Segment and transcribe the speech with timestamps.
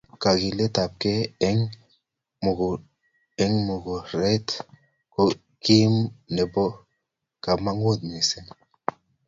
[0.21, 1.21] kokiletabkee
[3.47, 4.47] eng mungaret
[5.13, 5.21] ko
[5.63, 5.93] kit
[6.35, 6.65] nebo
[7.43, 8.49] kamanut mising